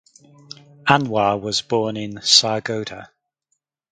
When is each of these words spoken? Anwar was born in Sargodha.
Anwar 0.87 1.39
was 1.39 1.61
born 1.61 1.95
in 1.95 2.21
Sargodha. 2.23 3.11